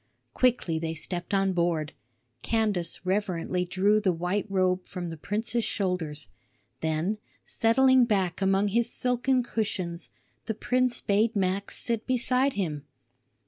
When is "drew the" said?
3.65-4.11